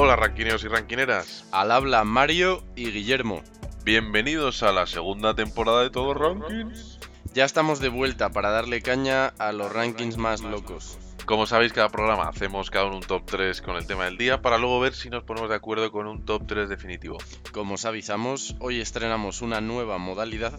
[0.00, 1.44] Hola ranquineos y ranquineras.
[1.50, 3.42] Al habla Mario y Guillermo.
[3.84, 7.00] Bienvenidos a la segunda temporada de Todos Rankings.
[7.34, 10.96] Ya estamos de vuelta para darle caña a los rankings más locos.
[11.26, 14.40] Como sabéis, cada programa hacemos cada uno un top 3 con el tema del día
[14.40, 17.18] para luego ver si nos ponemos de acuerdo con un top 3 definitivo.
[17.50, 20.52] Como os avisamos, hoy estrenamos una nueva modalidad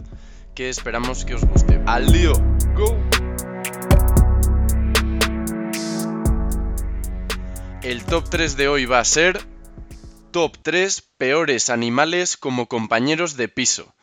[0.54, 1.80] que esperamos que os guste.
[1.86, 2.34] ¡Al lío!
[2.76, 3.29] ¡Go!
[7.90, 9.44] El top 3 de hoy va a ser
[10.30, 13.96] Top 3 peores animales como compañeros de piso.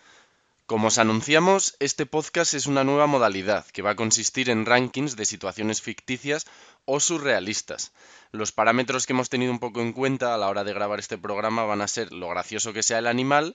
[0.67, 5.15] Como os anunciamos, este podcast es una nueva modalidad que va a consistir en rankings
[5.15, 6.47] de situaciones ficticias
[6.85, 7.93] o surrealistas.
[8.33, 11.17] Los parámetros que hemos tenido un poco en cuenta a la hora de grabar este
[11.17, 13.55] programa van a ser lo gracioso que sea el animal,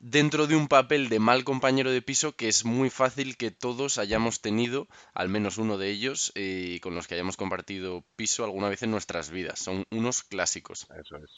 [0.00, 3.98] dentro de un papel de mal compañero de piso que es muy fácil que todos
[3.98, 8.68] hayamos tenido, al menos uno de ellos, eh, con los que hayamos compartido piso alguna
[8.68, 9.58] vez en nuestras vidas.
[9.58, 10.86] Son unos clásicos.
[10.98, 11.30] Eso es.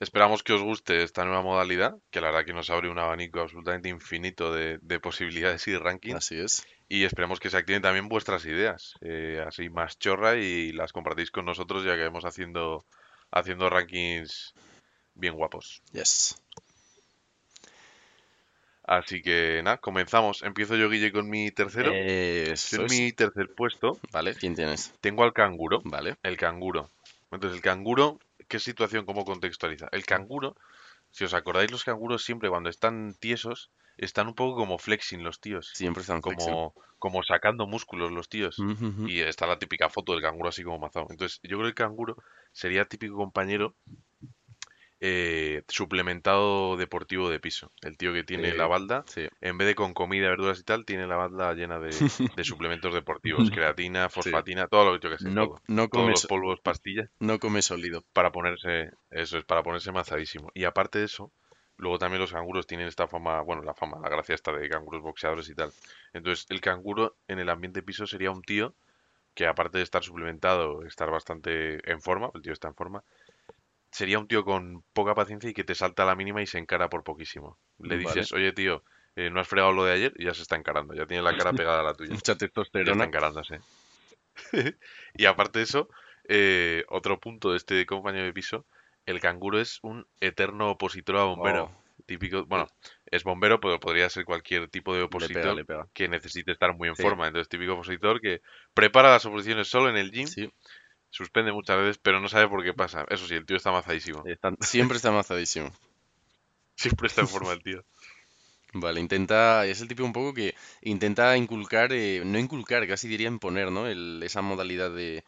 [0.00, 3.40] Esperamos que os guste esta nueva modalidad, que la verdad que nos abre un abanico
[3.40, 6.16] absolutamente infinito de, de posibilidades y rankings.
[6.16, 6.66] Así es.
[6.88, 11.30] Y esperemos que se activen también vuestras ideas, eh, así más chorra y las compartís
[11.30, 12.86] con nosotros ya que vamos haciendo,
[13.30, 14.54] haciendo rankings
[15.14, 15.82] bien guapos.
[15.92, 16.42] Yes.
[18.90, 20.42] Así que nada, comenzamos.
[20.42, 21.92] Empiezo yo, Guille, con mi tercero.
[21.94, 22.90] Eso en es.
[22.90, 24.92] mi tercer puesto Vale, ¿quién tienes?
[25.00, 25.80] tengo al canguro.
[25.84, 26.16] Vale.
[26.24, 26.90] El canguro.
[27.30, 29.86] Entonces, el canguro, ¿qué situación, cómo contextualiza?
[29.92, 30.56] El canguro,
[31.12, 35.38] si os acordáis, los canguros siempre cuando están tiesos, están un poco como flexing los
[35.40, 35.70] tíos.
[35.72, 36.52] Siempre están flexing.
[36.52, 38.56] Como, como sacando músculos los tíos.
[39.06, 41.06] Y está la típica foto del canguro así como mazado.
[41.10, 42.16] Entonces, yo creo que el canguro
[42.52, 43.76] sería típico compañero
[45.00, 47.72] eh, suplementado deportivo de piso.
[47.82, 49.28] El tío que tiene la balda, Sí.
[49.40, 51.90] en vez de con comida, verduras y tal, tiene la balda llena de,
[52.36, 53.50] de suplementos deportivos.
[53.50, 55.30] Creatina, fosfatina, todo lo que yo que sé.
[55.30, 55.60] No, todo.
[55.68, 58.04] no, Todos come, los so- polvos, pastillas, no come sólido.
[58.12, 60.50] para ponerse, eso es, para ponerse mazadísimo.
[60.54, 61.32] Y aparte de eso,
[61.76, 65.02] luego también los canguros tienen esta fama, bueno, la fama, la gracia esta de canguros
[65.02, 65.72] boxeadores y tal.
[66.12, 68.74] Entonces, el canguro en el ambiente piso sería un tío
[69.34, 73.02] que aparte de estar suplementado, estar bastante en forma, el tío está en forma,
[73.90, 76.58] sería un tío con poca paciencia y que te salta a la mínima y se
[76.58, 77.58] encara por poquísimo.
[77.82, 77.98] Le Vale.
[77.98, 78.84] dices, oye tío,
[79.16, 81.34] eh, no has fregado lo de ayer y ya se está encarando, ya tiene la
[81.34, 82.10] cara pegada a la tuya.
[82.14, 82.34] Mucha
[82.84, 83.04] Ya está testosterona.
[83.04, 83.60] encarándose.
[85.14, 85.88] y aparte de eso,
[86.28, 88.66] eh, otro punto de este compañero de piso,
[89.06, 91.64] el canguro es un eterno opositor a bombero.
[91.64, 91.70] Oh.
[92.06, 92.66] Típico, bueno,
[93.06, 95.86] es bombero, pero podría ser cualquier tipo de Le opositor pega, le pega.
[95.92, 97.02] que necesite estar muy en Sí.
[97.02, 97.26] forma.
[97.26, 98.40] Entonces, típico opositor que
[98.74, 100.48] prepara las oposiciones solo en el gym, Sí,
[101.10, 103.04] suspende muchas veces, pero no sabe por qué pasa.
[103.08, 104.30] Eso sí, el tío está mazadísimo.
[104.60, 105.70] siempre está amazadísimo.
[106.76, 107.84] Siempre está en forma el tío.
[108.72, 113.28] Vale, intenta, es el tipo un poco que intenta inculcar, eh, no inculcar, casi diría
[113.28, 113.86] imponer, ¿no?
[113.88, 115.24] El- esa modalidad de,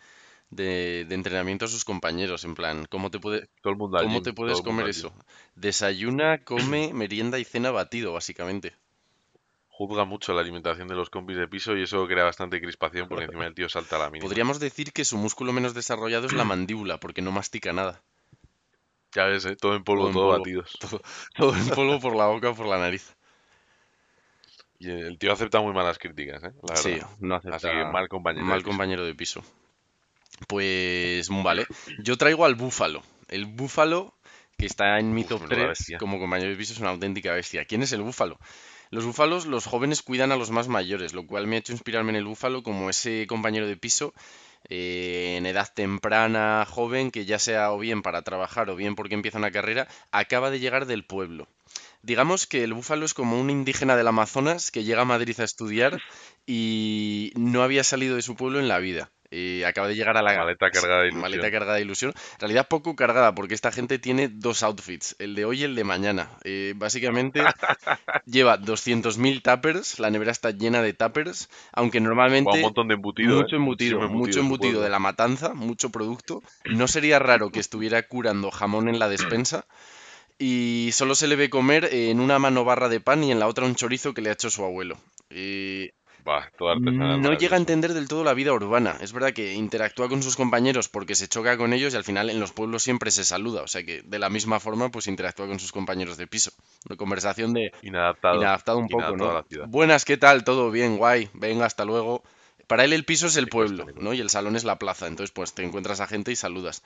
[0.51, 4.07] de, de entrenamiento a sus compañeros, en plan, ¿cómo te puede, Todo el mundo al
[4.07, 5.15] cómo gym, te todo puedes el mundo comer eso?
[5.57, 8.75] Desayuna, come, merienda y cena batido, básicamente.
[9.75, 13.25] Juzga mucho la alimentación de los compis de piso y eso crea bastante crispación porque
[13.25, 14.29] encima el tío salta a la mínima.
[14.29, 18.03] Podríamos decir que su músculo menos desarrollado es la mandíbula, porque no mastica nada.
[19.15, 19.57] Ya ves, ¿eh?
[19.57, 20.39] todo en polvo, Todo en todo polvo.
[20.39, 20.79] batidos.
[21.37, 23.15] Todo en polvo por la boca o por la nariz.
[24.79, 26.53] Y el tío acepta muy malas críticas, ¿eh?
[26.69, 28.45] La Sí, no Así acepta que mal compañero.
[28.45, 28.71] mal de piso.
[28.71, 29.43] compañero de piso.
[30.49, 31.67] Pues vale,
[32.03, 33.03] yo traigo al búfalo.
[33.29, 34.15] El búfalo
[34.59, 35.99] que está en mi top menuda 3 bestia.
[35.99, 37.65] como compañero de piso es una auténtica bestia.
[37.65, 38.39] ¿Quién es el búfalo?
[38.93, 42.11] Los búfalos, los jóvenes cuidan a los más mayores, lo cual me ha hecho inspirarme
[42.11, 44.13] en el búfalo como ese compañero de piso
[44.69, 49.15] eh, en edad temprana, joven, que ya sea o bien para trabajar o bien porque
[49.15, 51.49] empieza una carrera, acaba de llegar del pueblo.
[52.03, 55.45] Digamos que el búfalo es como un indígena del Amazonas que llega a Madrid a
[55.45, 55.99] estudiar
[56.45, 59.11] y no había salido de su pueblo en la vida.
[59.35, 61.23] Eh, acaba de llegar a la Maleta cargada de ilusión.
[61.23, 62.13] maleta cargada de ilusión.
[62.35, 65.75] En realidad poco cargada porque esta gente tiene dos outfits, el de hoy y el
[65.75, 66.29] de mañana.
[66.45, 67.41] Eh, básicamente
[68.27, 73.37] lleva 200.000 tuppers, la nevera está llena de tuppers, aunque normalmente un montón de embutido,
[73.37, 73.59] mucho ¿eh?
[73.59, 76.43] embutido, mucho en su embutido de la matanza, mucho producto.
[76.67, 79.65] No sería raro que estuviera curando jamón en la despensa.
[80.39, 83.47] Y solo se le ve comer en una mano barra de pan y en la
[83.47, 84.99] otra un chorizo que le ha hecho su abuelo.
[85.31, 85.93] Eh,
[86.25, 87.21] Bah, artesanal.
[87.21, 88.97] no llega a entender del todo la vida urbana.
[89.01, 92.31] Es verdad que interactúa con sus compañeros porque se choca con ellos y al final
[92.31, 93.63] en los pueblos siempre se saluda.
[93.63, 96.53] O sea que de la misma forma pues interactúa con sus compañeros de piso.
[96.89, 98.37] Una conversación de Inadaptado.
[98.37, 99.45] inadaptado un poco, ¿no?
[99.67, 100.45] Buenas, ¿qué tal?
[100.45, 100.97] ¿Todo bien?
[100.97, 101.29] Guay.
[101.35, 102.23] Venga, hasta luego.
[102.69, 103.87] Para él el piso es el pueblo.
[103.97, 104.15] ¿no?
[104.15, 105.09] Y el salón es la plaza.
[105.09, 106.83] Entonces pues te encuentras a gente y saludas.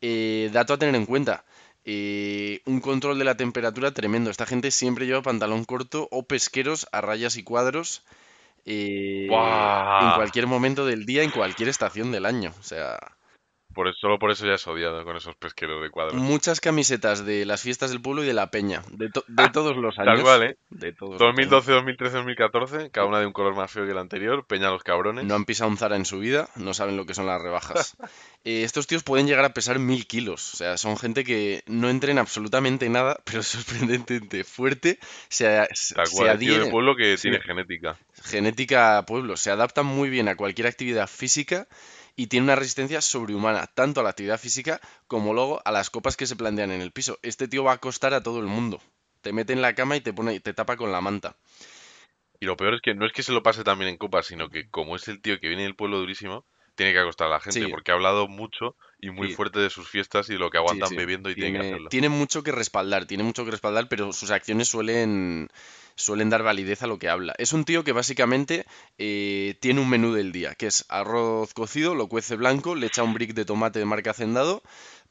[0.00, 1.44] Eh, dato a tener en cuenta.
[1.84, 4.30] eh, un control de la temperatura tremendo.
[4.30, 8.02] Esta gente siempre lleva pantalón corto o pesqueros a rayas y cuadros
[8.66, 12.52] eh, en cualquier momento del día, en cualquier estación del año.
[12.58, 12.98] O sea,
[13.76, 16.14] por solo por eso ya es odiado con esos pesqueros de cuadros.
[16.20, 19.76] Muchas camisetas de las fiestas del pueblo y de la peña, de, to- de todos
[19.76, 20.14] los años.
[20.14, 20.56] Tal cual, ¿eh?
[20.70, 21.36] De todos los años.
[21.36, 24.44] 2012, 2013, 2014, cada una de un color más feo que el anterior.
[24.46, 25.24] Peña los cabrones.
[25.24, 27.96] No han pisado un Zara en su vida, no saben lo que son las rebajas.
[28.48, 30.54] Eh, estos tíos pueden llegar a pesar mil kilos.
[30.54, 35.00] O sea, son gente que no entrena absolutamente nada, pero sorprendentemente fuerte.
[35.28, 37.22] Se, Tal se cual, el tío adhieren- de pueblo que sí.
[37.22, 37.98] tiene genética.
[38.22, 41.66] genética pueblo, se adaptan muy bien a cualquier actividad física
[42.16, 46.16] y tiene una resistencia sobrehumana, tanto a la actividad física como luego a las copas
[46.16, 47.18] que se plantean en el piso.
[47.22, 48.80] Este tío va a acostar a todo el mundo.
[49.20, 51.36] Te mete en la cama y te pone, te tapa con la manta.
[52.40, 54.48] Y lo peor es que no es que se lo pase también en copas, sino
[54.48, 56.46] que como es el tío que viene del pueblo durísimo,
[56.76, 57.66] tiene que acostar a la gente, Sí.
[57.68, 59.34] porque ha hablado mucho y muy Sí.
[59.34, 60.96] fuerte de sus fiestas y de lo que aguantan sí.
[60.96, 61.88] bebiendo y tiene que Tiene, hacerlo.
[61.88, 65.48] tiene mucho que respaldar, tiene mucho que respaldar, pero sus acciones suelen,
[65.96, 67.34] suelen dar validez a lo que habla.
[67.38, 68.64] Es un tío que básicamente
[68.98, 73.02] eh, tiene un menú del día, que es arroz cocido, lo cuece blanco, le echa
[73.02, 74.62] un brick de tomate de marca Hacendado,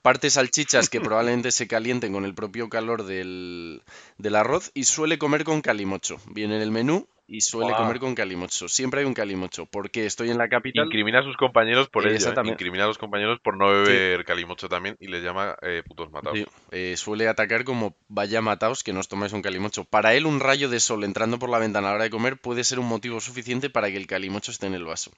[0.02, 3.82] parte salchichas que probablemente se calienten con el propio calor del,
[4.20, 6.18] del arroz y suele comer con calimocho.
[6.28, 8.68] Viene en el menú y suele comer con calimocho.
[8.68, 10.86] Siempre hay un calimocho, porque estoy en la capital.
[10.86, 12.34] Incrimina a sus compañeros por ello, ¿eh?
[12.46, 16.38] Incrimina a los compañeros por no beber calimocho también y les llama eh, putos matados.
[16.38, 19.84] Sí, eh, suele atacar como vaya mataos que nos tomáis un calimocho.
[19.86, 22.38] Para él un rayo de sol entrando por la ventana a la hora de comer
[22.38, 25.12] puede ser un motivo suficiente para que el calimocho esté en el vaso.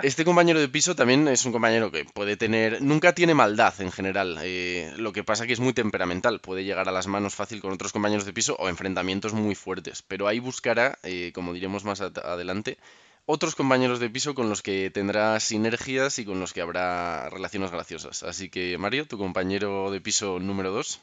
[0.00, 3.92] Este compañero de piso también es un compañero que puede tener, nunca tiene maldad en
[3.92, 4.38] general.
[4.42, 7.72] eh, lo que pasa que es muy temperamental, puede llegar a las manos fácil con
[7.72, 10.02] otros compañeros de piso o enfrentamientos muy fuertes.
[10.02, 12.78] Pero ahí buscará, eh, como diremos más ad- adelante,
[13.26, 17.70] otros compañeros de piso con los que tendrá sinergias y con los que habrá relaciones
[17.70, 18.24] graciosas.
[18.24, 21.00] Así que, Mario, tu compañero de piso número 2.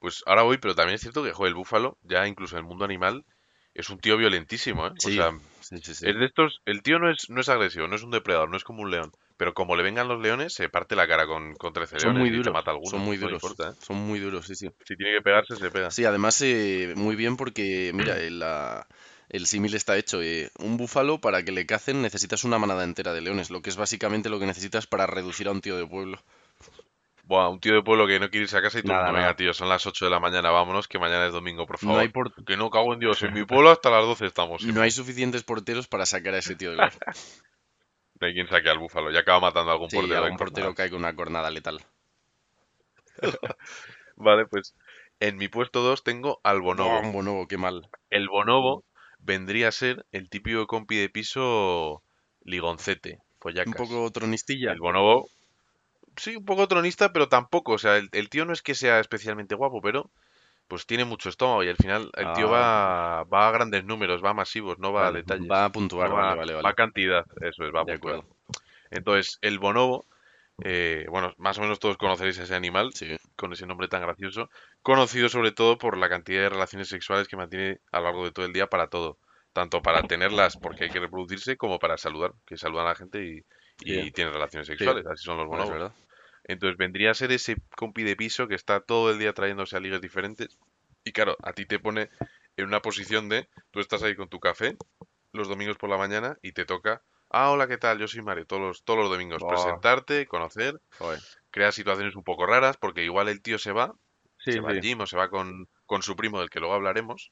[0.00, 2.68] Pues ahora voy, pero también es cierto que, joder, el búfalo, ya incluso en el
[2.68, 3.24] mundo animal,
[3.74, 4.90] es un tío violentísimo, ¿eh?
[4.90, 5.30] O Sí, sea,
[5.62, 6.06] sí, sí, sí.
[6.08, 8.56] es de estos, el tío no es, no es agresivo, no es un depredador, no
[8.56, 11.54] es como un león, pero como le vengan los leones, se parte la cara con,
[11.54, 13.74] con 13 Son leones muy y te mata alguno, son muy duros, importa, ¿eh?
[13.80, 14.68] son muy duros, sí, sí.
[14.84, 15.90] Si tiene que pegarse, se pega.
[15.90, 18.86] Sí, además eh, muy bien porque, mira, el, la-
[19.28, 20.20] el símil está hecho.
[20.22, 23.70] eh, un búfalo para que le cacen necesitas una manada entera de leones, lo que
[23.70, 26.18] es básicamente lo que necesitas para reducir a un tío de pueblo.
[27.32, 29.20] Buah, un tío de pueblo que no quiere irse a casa y tú, Nada, venga,
[29.20, 29.36] nada.
[29.36, 31.94] tío, son las 8 de la mañana, vámonos, que mañana es domingo, por favor.
[31.96, 34.62] No hay, por- Que no, cago en Dios, en mi pueblo hasta las 12 estamos.
[34.64, 36.90] no hay suficientes porteros para sacar a ese tío de león.
[38.20, 40.22] No hay quien saque al búfalo, ya acaba matando a algún Sí, portero.
[40.22, 41.80] algún portero cae con una cornada letal.
[44.16, 44.74] Vale, pues
[45.20, 47.00] en mi puesto 2 tengo al bonobo.
[47.00, 47.88] Un bonobo, qué mal.
[48.10, 48.84] El bonobo
[49.18, 52.02] vendría a ser el típico compi de piso
[52.44, 53.18] ligoncete,
[53.66, 54.70] Un poco tronistilla.
[54.72, 55.28] El bonobo,
[56.16, 57.72] sí, un poco tronista, pero tampoco.
[57.72, 60.10] O sea, el, el tío no es que sea especialmente guapo, pero
[60.68, 63.24] pues tiene mucho estómago y al final el tío Ah.
[63.24, 65.50] va, va a grandes números, va a masivos, no va a Vale, detalles.
[65.50, 66.68] va a puntuar, No va, vale, vale, va vale.
[66.72, 68.14] a cantidad, eso es, va a De puntuar.
[68.20, 68.36] acuerdo.
[68.90, 70.04] Entonces, el bonobo,
[70.64, 73.16] eh, bueno, más o menos todos conoceréis a ese animal, Sí.
[73.36, 74.48] con ese nombre tan gracioso,
[74.82, 78.32] conocido sobre todo por la cantidad de relaciones sexuales que mantiene a lo largo de
[78.32, 79.18] todo el día para todo,
[79.52, 83.24] tanto para tenerlas porque hay que reproducirse como para saludar, que saludan a la gente
[83.24, 83.44] y,
[83.84, 84.74] y tiene relaciones Sí.
[84.74, 85.72] sexuales, así son los bonobos.
[85.72, 85.92] verdad.
[86.44, 89.80] Entonces vendría a ser ese compi de piso que está todo el día trayéndose a
[89.80, 90.58] ligues diferentes
[91.04, 92.10] y claro, a ti te pone
[92.56, 94.76] en una posición de, tú estás ahí con tu café
[95.32, 97.98] los domingos por la mañana y te toca, ah, hola, ¿qué tal?
[97.98, 101.18] Yo soy Mario, todos los, todos los domingos, presentarte, conocer, Joder.
[101.50, 103.94] crear situaciones un poco raras porque igual el tío se va
[104.38, 106.74] Sí, se va al gym o se va con, con su primo del que luego
[106.74, 107.30] hablaremos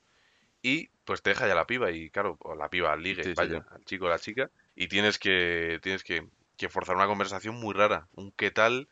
[0.63, 3.33] y pues te deja ya la piba y claro, o la piba al ligue, sí,
[3.37, 3.65] vaya, sí.
[3.71, 6.29] al chico o la chica y tienes que tienes que,
[6.61, 8.89] que forzar una conversación muy rara, un qué tal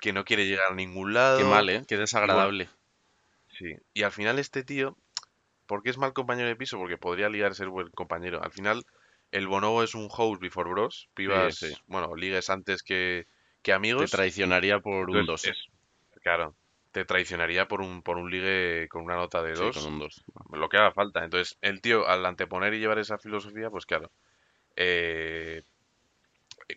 [0.00, 1.38] que no quiere llegar a ningún lado.
[1.38, 1.82] qué mal, ¿eh?
[1.86, 2.68] Qué desagradable.
[3.58, 3.74] Sí.
[3.94, 4.96] Y al final este tío,
[5.66, 6.78] ¿por qué es mal compañero de piso?
[6.78, 8.42] Porque podría ligar a ser buen compañero.
[8.42, 8.84] Al final
[9.32, 11.74] el bonobo es un host before bros, pibas, sí.
[11.86, 13.26] bueno, ligues antes que,
[13.62, 14.10] que Te amigos.
[14.14, 15.42] traicionaría por un Entonces, 2.
[15.42, 16.56] es- claro,
[16.92, 19.98] te traicionaría por un, por un ligue con una nota de Sí, dos, con un
[19.98, 20.24] 2.
[20.52, 21.24] lo que haga falta.
[21.24, 24.10] Entonces, el tío, al anteponer y llevar esa filosofía, pues claro,
[24.76, 25.62] eh,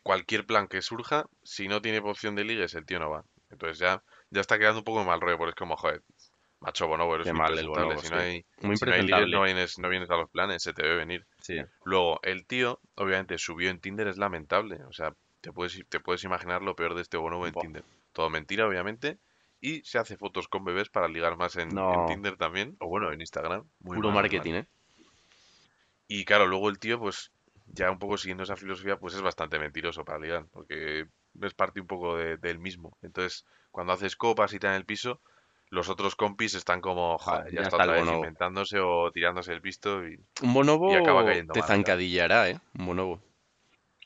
[0.03, 3.23] cualquier plan que surja, si no tiene opción de ligues, el tío no va.
[3.49, 6.01] Entonces ya, ya está quedando un poco de mal rollo, porque es como, joder,
[6.59, 9.35] macho bonobo, eres Qué mal el bonobo, Si no hay, Muy si no hay impresentable.
[9.35, 11.25] no vienes, no vienes a los planes, se te debe venir.
[11.41, 11.57] Sí.
[11.83, 14.83] Luego, el tío, obviamente, subió en Tinder, es lamentable.
[14.85, 17.53] O sea, te puedes, te puedes imaginar lo peor de este bonobo en.
[17.53, 17.83] Tinder.
[18.13, 19.19] Todo mentira, obviamente.
[19.61, 21.69] Y se hace fotos con bebés para ligar más en.
[22.07, 22.75] Tinder también.
[22.79, 23.67] O bueno, en Instagram.
[23.79, 24.61] Muy Puro mal, marketing, mal.
[24.61, 24.67] ¿eh?
[26.07, 27.31] Y claro, luego el tío, pues,
[27.65, 30.47] ya un poco siguiendo esa filosofía, pues es bastante mentiroso para ligar.
[30.51, 31.07] Porque
[31.41, 32.97] es parte un poco de- del mismo.
[33.01, 35.21] Entonces, cuando haces copas y tal en el piso,
[35.69, 39.53] los otros compis están como, joder, ya, ya está está otra vez inventándose o tirándose
[39.53, 42.59] el pisto y Un bonobo Y acaba cayendo te mal, zancadillará, ¿eh?
[42.79, 43.21] Un bonobo.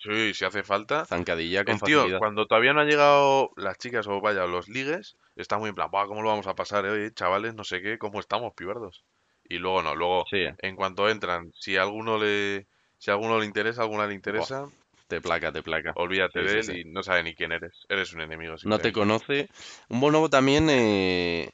[0.01, 1.09] Sí, si hace falta.
[1.09, 2.17] Zancadilla con El tío, facilidad.
[2.17, 5.89] cuando todavía no han llegado las chicas o vaya, los ligues, está muy en plan,
[5.91, 7.11] "Buah, ¿cómo lo vamos a pasar, eh?
[7.13, 7.53] Chavales?
[7.55, 9.05] No sé qué, ¿cómo estamos, pibardos?
[9.43, 12.67] Y luego no, luego, Sí, en cuanto entran, si a alguno le,
[12.99, 14.67] si a alguno le interesa, a alguna le interesa,
[15.07, 15.93] te placa, te placa.
[15.95, 16.81] olvídate Sí, de él sí.
[16.81, 17.85] y no sabe ni quién eres.
[17.89, 19.49] Eres un enemigo, No te conoce.
[19.89, 21.49] Un bonobo también, eh,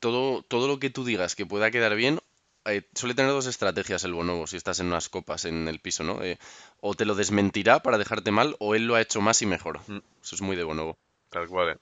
[0.00, 2.18] todo, todo lo que tú digas que pueda quedar bien,
[2.64, 6.02] eh, suele tener dos estrategias el bonobo si estás en unas copas en el piso,
[6.02, 6.22] ¿no?
[6.22, 6.38] Eh,
[6.80, 9.80] o te lo desmentirá para dejarte mal, o él lo ha hecho más y mejor.
[9.86, 9.98] Mm.
[10.22, 10.98] Eso es muy de bonobo.
[11.28, 11.78] Tal cual.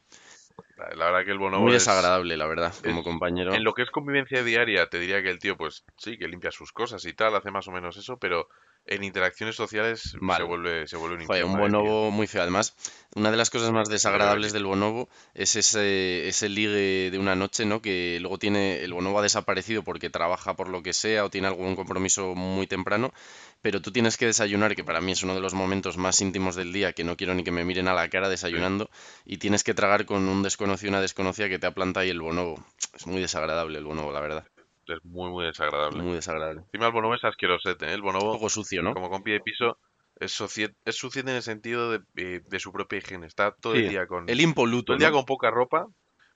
[0.76, 3.54] La, verdad que el bonobo Muy es, desagradable, la verdad, como es- compañero.
[3.54, 6.50] en lo que es convivencia diaria, te diría que el tío, pues sí, que limpia
[6.50, 8.48] sus cosas y tal, hace más o menos eso, pero
[8.86, 12.42] en interacciones sociales se vuelve, se vuelve un Joder, un eh, bonobo muy feo.
[12.42, 12.74] Además,
[13.14, 17.64] una de las cosas más desagradables del bonobo es ese, ese ligue de una noche,
[17.64, 17.80] ¿no?
[17.80, 21.46] Que luego tiene, el bonobo ha desaparecido porque trabaja por lo que sea o tiene
[21.46, 23.12] algún compromiso muy temprano,
[23.60, 26.56] pero tú tienes que desayunar, que para mí es uno de los momentos más íntimos
[26.56, 28.90] del día, que no quiero ni que me miren a la cara desayunando,
[29.24, 32.20] y tienes que tragar con un desconocido, una desconocida que te ha plantado ahí el
[32.20, 32.64] bonobo.
[32.94, 34.44] Es muy desagradable el bonobo, la verdad.
[34.86, 36.04] Es muy, muy desagradable.
[36.04, 36.64] Muy desagradable.
[36.72, 37.94] Encima el bonobo es asquerosete, ¿eh?
[37.94, 38.94] El Un bonobo, poco sucio, ¿no?
[38.94, 39.78] como compi de piso,
[40.16, 40.40] es,
[40.84, 43.26] es sucio en el sentido de, eh, de su propia higiene.
[43.26, 44.40] Está todo Sí, el día con, el
[44.84, 45.12] todo impoluto, el día ¿no?
[45.12, 45.86] con poca ropa,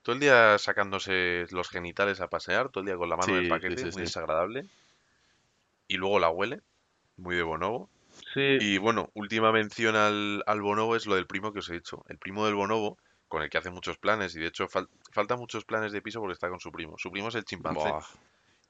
[0.03, 3.39] todo el día sacándose los genitales a pasear, todo el día con la mano en
[3.39, 4.69] Sí, el sí, paquete, sí, muy desagradable.
[5.89, 6.61] Y luego la huele,
[7.17, 7.91] muy de bonobo.
[8.35, 8.59] Sí.
[8.59, 12.05] Y bueno, última mención al, al bonobo es lo del primo que os he dicho.
[12.09, 12.99] El primo del bonobo,
[13.29, 16.21] con el que hace muchos planes, y de hecho fal- faltan muchos planes de piso
[16.21, 16.97] porque está con su primo.
[16.99, 17.97] Su primo es el chimpancé.
[17.97, 18.07] Buah,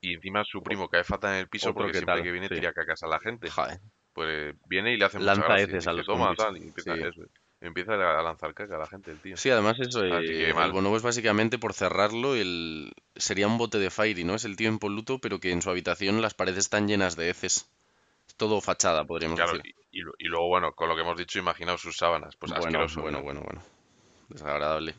[0.08, 2.30] Y encima su primo cae fatal en el piso Otro porque que siempre tal, que
[2.32, 2.54] viene sí.
[2.54, 3.50] tira cacas a la gente.
[3.50, 3.80] joder.
[4.12, 5.64] Pues viene y le hace mucha Lanza gracia.
[5.64, 6.44] heces y a los toma, compis.
[6.44, 7.00] tal, y empieza, Sí.
[7.02, 7.22] eso,
[7.60, 9.36] empieza a lanzar caca a la gente, el tío.
[9.36, 12.92] Sí, además eso, eh, el bonobo es básicamente, por cerrarlo, el...
[13.16, 14.34] sería un bote de Fairy, ¿no?
[14.36, 17.68] Es el tío impoluto, pero que en su habitación las paredes están llenas de heces.
[18.28, 19.74] Es todo fachada, podríamos Claro, decir.
[19.90, 22.36] y, y luego, bueno, con lo que hemos dicho, imaginaos sus sábanas.
[22.36, 23.02] Pues Bueno, asqueroso.
[23.02, 23.24] bueno, ¿no?
[23.24, 23.62] bueno, bueno.
[24.28, 24.94] Desagradable.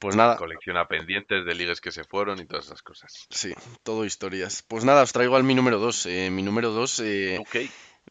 [0.00, 3.26] Pues nada, Colecciona pendientes de ligues que se fueron y todas esas cosas.
[3.30, 3.52] sí,
[3.82, 4.64] todo historias.
[4.66, 6.06] Pues nada, os traigo al mi número 2.
[6.30, 7.02] mi número 2,
[7.38, 7.56] Ok.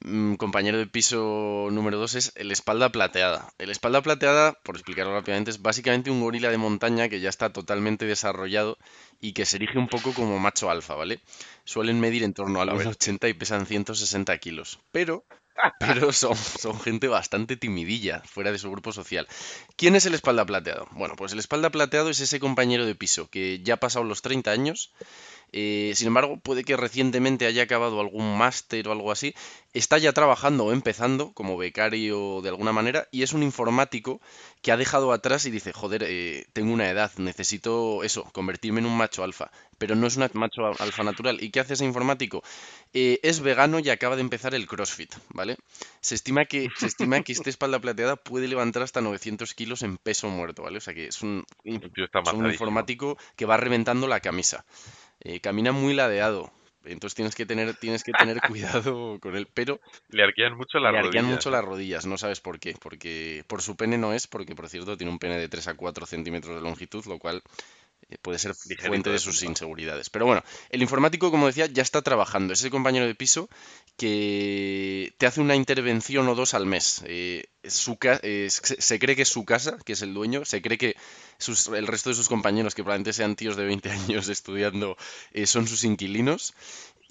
[0.02, 3.50] Mm, compañero de piso número 2 es el espalda plateada.
[3.58, 7.52] El espalda plateada, por explicarlo rápidamente, es básicamente un gorila de montaña que ya está
[7.52, 8.78] totalmente desarrollado
[9.20, 11.20] y que se erige un poco como macho alfa, ¿vale?
[11.66, 12.88] Suelen medir en torno A ver.
[12.88, 14.80] 1,80 y pesan 160 kilos.
[14.92, 15.26] Pero,
[15.80, 16.36] pero son,
[16.82, 19.28] gente bastante timidilla, fuera de su grupo social.
[19.76, 20.88] ¿Quién es el espalda plateado?
[20.92, 24.22] Bueno, pues el espalda plateado es ese compañero de piso que ya ha pasado los
[24.22, 24.92] 30 años
[25.52, 29.34] eh, sin embargo, puede que recientemente haya acabado algún máster o algo así.
[29.74, 34.20] Está ya trabajando o empezando como becario de alguna manera y es un informático
[34.62, 38.86] que ha dejado atrás y dice, joder, eh, tengo una edad, necesito eso, convertirme en
[38.88, 39.52] un macho alfa.
[39.78, 41.42] Pero no es un macho al- alfa natural.
[41.42, 42.44] ¿Y qué hace ese informático?
[42.94, 45.58] Eh, es vegano y acaba de empezar el CrossFit, ¿vale?
[46.02, 49.98] Se estima que, se estima que esta espalda plateada puede levantar hasta 900 kilos en
[49.98, 50.80] peso muerto, ¿vale?
[50.80, 54.66] O sea que es un, es informático que va reventando la camisa.
[55.22, 56.52] Eh, camina muy ladeado.
[56.86, 59.48] Entonces tienes que tener, tienes que tener cuidado con él.
[59.54, 61.32] Pero Le arquean mucho las le arquean rodillas.
[61.36, 62.06] mucho las rodillas.
[62.06, 62.76] No sabes por qué.
[62.80, 65.74] Porque por su pene no es, porque por cierto tiene un pene de 3 a
[65.76, 67.44] 4 centímetros de longitud, lo cual
[68.10, 70.10] eh, puede ser Ligerito fuente de sus inseguridades.
[70.10, 72.54] Pero bueno, el informático, como decía, ya está trabajando.
[72.54, 73.50] Es ese compañero de piso
[73.98, 74.89] que
[75.20, 77.04] te hace una intervención o dos al mes.
[77.06, 80.62] Eh, es su eh, se, cree que es su casa, que es el dueño, se
[80.64, 80.96] cree que
[81.38, 84.98] sus- el resto de sus compañeros, que probablemente sean tíos de 20 años estudiando,
[85.34, 86.54] eh, son sus inquilinos.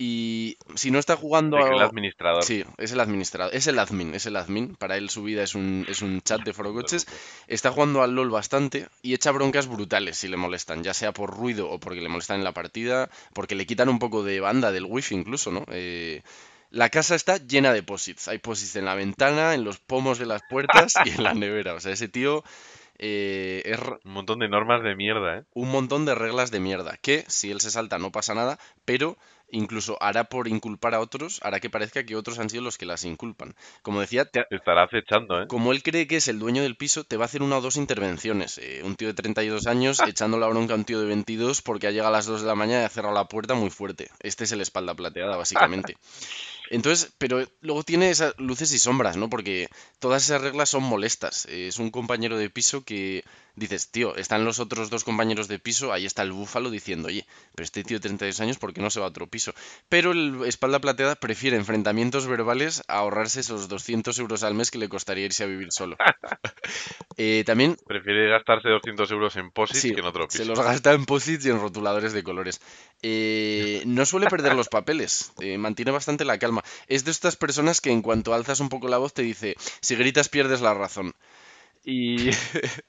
[0.01, 2.45] Y si no está jugando que el administrador.
[2.45, 4.77] Sí, es el administrador, es el admin, es el admin.
[4.77, 7.07] Para él su vida es un, es un chat de forocoches.
[7.49, 11.37] Está jugando al LOL bastante y echa broncas brutales si le molestan, ya sea por
[11.37, 14.71] ruido o porque le molestan en la partida, porque le quitan un poco de banda
[14.73, 15.65] del wifi incluso, ¿no?
[15.69, 16.23] Eh,
[16.71, 18.29] la casa está llena de posits.
[18.29, 21.75] Hay posits en la ventana, en los pomos de las puertas y en la nevera.
[21.75, 22.45] O sea, ese tío
[22.99, 25.45] eh, es Un montón de normas de mierda, ¿eh?
[25.55, 26.97] un montón de reglas de mierda.
[27.01, 29.17] Que si él se salta no pasa nada, pero
[29.51, 32.87] incluso hará por inculpar a otros, hará que parezca que otros han sido los que
[32.87, 33.55] las inculpan.
[33.83, 35.47] Como decía, te, Te estará acechando, ¿eh?
[35.47, 37.61] como él cree que es el dueño del piso, te va a hacer una o
[37.61, 38.59] dos intervenciones.
[38.59, 41.87] Eh, un tío de 32 años echando la bronca a un tío de 22 porque
[41.87, 44.11] ha llegado a las 2 de la mañana y ha cerrado la puerta muy fuerte.
[44.21, 45.97] Este es el espalda plateada, básicamente.
[46.71, 49.31] Entonces, pero luego tiene esas luces y sombras, ¿no?
[49.31, 51.47] Porque todas esas reglas son molestas.
[51.47, 53.25] Es un compañero de piso que
[53.57, 57.27] dices, tío, están los otros dos compañeros de piso, ahí está el búfalo diciendo, oye,
[57.55, 59.53] pero este tío de 32 años, ¿por qué no se va a otro piso?
[59.89, 64.79] Pero el espalda plateada prefiere enfrentamientos verbales a ahorrarse esos 200 euros al mes que
[64.79, 65.97] le costaría irse a vivir solo.
[67.21, 70.51] Eh, también Prefiere gastarse 200 euros en posits Sí, que en otro se piso.
[70.51, 72.61] los gasta en posits y en rotuladores de colores.
[73.03, 76.58] Eh, no suele perder los papeles, eh, mantiene bastante la calma.
[76.63, 76.85] Forma.
[76.87, 79.97] Es de estas personas que en cuanto alzas un poco la voz te dice, si
[79.97, 81.15] gritas pierdes la razón.
[81.85, 82.31] Y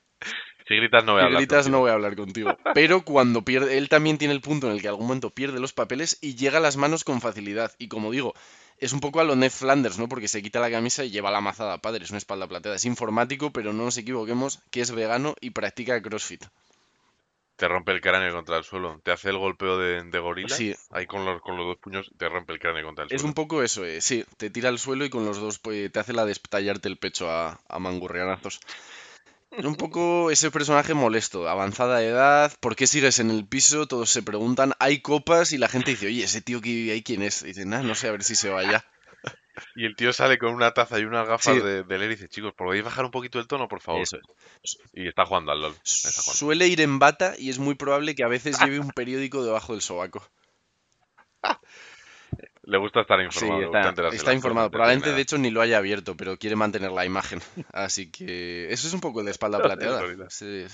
[0.69, 1.71] Si gritas no voy a si hablar gritas contigo.
[1.71, 2.57] no voy a hablar contigo.
[2.75, 5.73] Pero cuando pierde, él también tiene el punto en el que algún momento pierde los
[5.73, 7.71] papeles y llega a las manos con facilidad.
[7.79, 8.35] Y como digo,
[8.77, 10.07] es un poco a lo Ned Flanders, ¿no?
[10.07, 12.75] Porque se quita la camisa y lleva la mazada padre, es una espalda plateada.
[12.75, 16.45] Es informático, pero no nos equivoquemos que es vegano y practica CrossFit.
[17.59, 19.01] Te rompe el cráneo contra el suelo.
[19.03, 20.55] Te hace el golpeo de, de gorila.
[20.55, 20.73] Sí.
[20.91, 23.27] Ahí con los, con los dos puños te rompe el cráneo contra el Es suelo.
[23.27, 25.99] un poco eso, eh, sí, te tira al suelo y con los dos pues, te
[25.99, 28.61] hace la de estallarte el pecho a, a mangurrianazos.
[29.51, 33.87] Es un poco ese personaje molesto, avanzada edad, ¿por qué sigues en el piso?
[33.87, 37.03] Todos se preguntan, hay copas y la gente dice, oye, ese tío que vive ahí,
[37.03, 37.41] ¿quién es?
[37.41, 38.85] Y dicen, no sé, a ver si se va ya.
[39.75, 41.61] Y el tío sale con una taza y unas gafas Sí.
[41.61, 44.01] de, de leer y dice, chicos, ¿podéis bajar un poquito el tono, por favor?
[44.01, 44.17] Eso
[44.63, 44.77] es.
[44.93, 45.73] Y está jugando al LOL.
[45.83, 46.33] Está jugando.
[46.33, 49.73] Suele ir en bata y es muy probable que a veces lleve un periódico debajo
[49.73, 50.27] del sobaco.
[52.63, 53.71] Le gusta estar informado.
[54.11, 54.67] está, informado.
[54.67, 57.41] no Probablemente, de hecho, ni lo haya abierto, pero quiere mantener la imagen.
[57.73, 60.29] Así que eso es un poco el de espalda Es plateada.
[60.29, 60.65] Sí,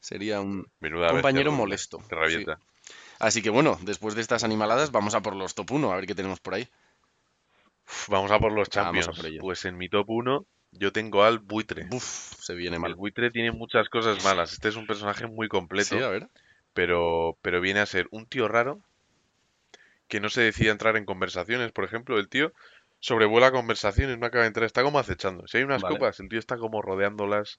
[0.00, 0.66] sería un.
[0.80, 2.02] Menuda compañero molesto.
[2.08, 2.58] Te revienta.
[3.18, 6.06] Así que bueno, después de estas animaladas, vamos a por los top 1, a ver
[6.06, 6.68] qué tenemos por ahí.
[8.08, 9.32] Vamos a por los Vamos a champions.
[9.32, 9.40] por.
[9.40, 11.88] Pues en mi top 1 yo tengo al buitre.
[12.00, 12.94] Se viene El mal.
[12.94, 14.52] buitre tiene muchas cosas malas.
[14.52, 16.28] Este es un personaje muy completo, Sí, a ver.
[16.72, 18.80] pero, pero viene a ser un tío raro
[20.08, 21.72] que no se decide a entrar en conversaciones.
[21.72, 22.52] Por ejemplo, el tío
[23.00, 25.46] sobrevuela conversaciones, no acaba de entrar, está como acechando.
[25.48, 25.96] Si hay unas Vale.
[25.96, 27.58] copas, el tío está como rodeándolas,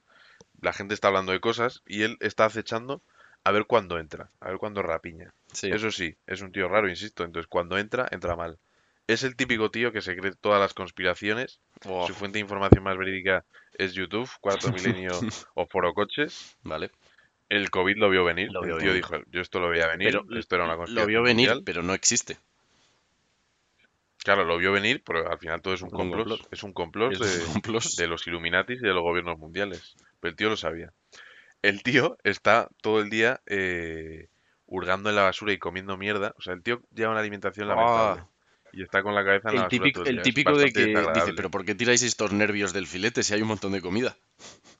[0.60, 3.02] la gente está hablando de cosas y él está acechando
[3.44, 5.34] a ver cuándo entra, a ver cuándo rapiña.
[5.52, 5.68] Sí.
[5.70, 7.24] Eso sí, es un tío raro, insisto.
[7.24, 8.58] Entonces, cuando entra, entra mal.
[9.06, 11.60] Es el típico tío que se cree todas las conspiraciones.
[11.82, 13.44] Su fuente de información más verídica
[13.74, 15.12] es YouTube, Cuarto Milenio
[15.54, 16.56] o Forocoches.
[16.62, 16.90] vale.
[17.50, 18.50] El COVID lo vio venir.
[18.50, 18.94] Lo el tío venir.
[18.94, 21.62] dijo, yo esto lo veía venir, Pero esto era una Lo conspiración vio venir, mundial".
[21.64, 22.38] pero no existe.
[24.24, 26.26] Claro, lo vio venir, pero al final todo es un complot.
[26.26, 26.48] complot.
[26.52, 27.84] Es un complot Es de, un complot.
[27.98, 29.94] de los Illuminatis y de los gobiernos mundiales.
[30.20, 30.92] Pero el tío lo sabía.
[31.60, 34.28] El tío está todo el día eh,
[34.66, 36.34] hurgando en la basura y comiendo mierda.
[36.38, 38.22] O sea, el tío lleva una alimentación lamentable.
[38.22, 38.28] Ah,
[38.76, 40.86] Y está con la cabeza en la el basura típico, el el típico de que
[41.14, 44.16] dice, pero ¿por qué tiráis estos nervios del filete si hay un montón de comida?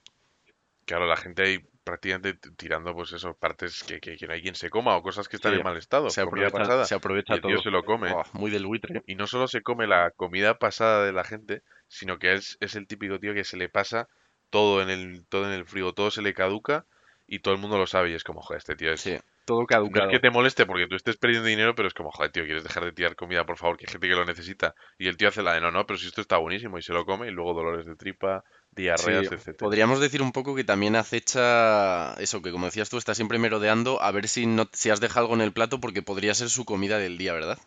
[0.87, 4.55] Claro, la gente ahí prácticamente tirando pues eso, partes que, que, que no hay quien
[4.55, 6.11] se coma o cosas que están Sí, en mal estado.
[6.11, 6.85] Se aprovecha, pasada.
[6.85, 7.63] se Y aprovecha el tío todo.
[7.63, 8.15] se lo come.
[8.33, 9.03] Muy del buitre.
[9.07, 12.75] Y no solo se come la comida pasada de la gente, sino que es, es
[12.75, 14.09] el típico tío que se le pasa
[14.51, 16.85] todo en el, todo en el frigo, todo se le caduca
[17.27, 19.01] y todo el mundo lo sabe y es como, joder, este tío es...
[19.01, 20.07] Sí, todo No caducado.
[20.07, 22.65] es que te moleste porque tú estés perdiendo dinero, pero es como, joder, tío, ¿quieres
[22.65, 23.77] dejar de tirar comida, por favor?
[23.77, 24.75] Que hay gente que lo necesita.
[24.99, 26.93] Y el tío hace la de, no, no, pero si esto está buenísimo y se
[26.93, 29.57] lo come y luego dolores de tripa, diarreas, Sí, etcétera.
[29.59, 34.01] podríamos decir un poco que también acecha eso, que como decías tú, está siempre merodeando
[34.03, 36.65] a ver si, no, si has dejado algo en el plato porque podría ser su
[36.65, 37.59] comida del día, ¿verdad?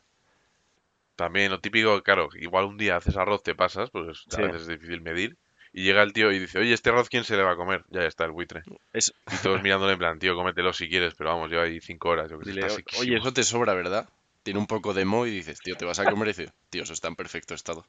[1.18, 4.68] También lo típico, claro, igual un día haces arroz, te pasas, pues a veces es
[4.68, 5.38] difícil medir.
[5.74, 7.84] Y llega el tío y dice, oye, ¿este arroz quién se le va a comer?
[7.90, 8.64] Ya está, el buitre.
[8.94, 12.10] Es, Y todos mirándole en plan, tío, cómetelo si quieres, pero vamos, lleva ahí cinco
[12.10, 14.10] horas, yo que dile, está oye, eso te sobra, ¿verdad?
[14.44, 16.30] Tiene un poco de mo y dices, tío, ¿te vas a comer?
[16.30, 17.86] Y dice, tío, eso está en perfecto estado.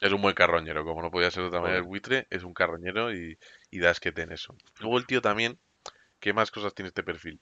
[0.00, 2.52] Es un buen carroñero, como no podía ser de otra manera el buitre, es un
[2.52, 3.38] carroñero y,
[3.70, 4.54] y das que en eso.
[4.80, 5.58] Luego el tío también,
[6.20, 7.40] ¿qué más cosas tiene este perfil?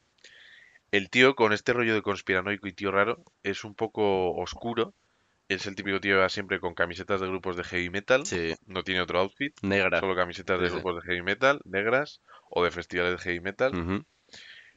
[0.93, 4.93] El tío con este rollo de conspiranoico y tío raro es un poco oscuro.
[5.47, 8.55] Es el típico tío que va siempre con camisetas de grupos de heavy metal, Sí,
[8.67, 10.01] no tiene otro outfit, negra.
[10.01, 13.79] solo camisetas de Sí, grupos de heavy metal, negras o de festivales de heavy metal.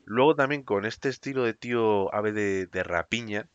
[0.05, 3.49] Luego también con este estilo de tío ave de, de rapiña,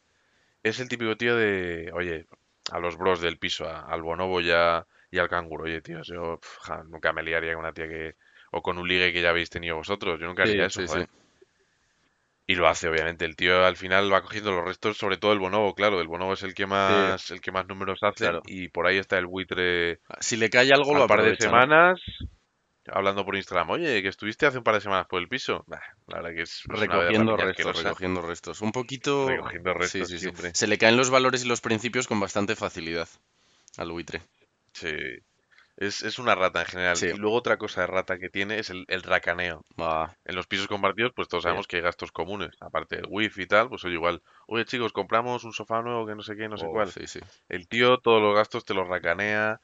[0.64, 2.27] es el típico tío de, oye,
[2.73, 6.40] a los bros del piso, a- al bonobo ya y al canguro, oye, tío, yo
[6.62, 8.16] ja, nunca me liaría con una tía que,
[8.53, 10.87] o con un ligue que ya habéis tenido vosotros, yo nunca Sí, haría eso, sí,
[10.87, 11.09] joder.
[12.50, 15.38] Y lo hace, obviamente, el tío al final va cogiendo los restos, sobre todo el
[15.38, 18.42] bonobo, claro, el bonobo es el que más, el que más números hace Claro.
[18.44, 22.00] y por ahí está el buitre Si le cae algo, lo al par de semanas,
[22.88, 25.80] hablando por Instagram, oye, que estuviste hace un par de semanas por el piso, Bah,
[26.08, 28.60] la verdad que es, Recogiendo restos, recogiendo restos.
[28.62, 29.28] Un poquito...
[29.28, 30.18] Recogiendo restos sí, sí.
[30.18, 30.50] siempre.
[30.52, 33.08] Se le caen los valores y los principios con bastante facilidad
[33.76, 34.22] al buitre.
[34.72, 34.90] Sí.
[35.80, 36.96] Es, es una rata en general.
[36.96, 37.06] Sí.
[37.06, 39.64] Y luego otra cosa de rata que tiene es el, el racaneo.
[39.80, 40.14] Va.
[40.24, 41.46] En los pisos compartidos, pues todos Sí.
[41.46, 42.50] sabemos que hay gastos comunes.
[42.60, 46.14] Aparte del wifi y tal, pues oye, igual, oye chicos, compramos un sofá nuevo que
[46.14, 46.88] no sé qué, no sé Oh, cuál.
[46.92, 47.20] Sí.
[47.48, 49.60] El tío todos los gastos te los racanea.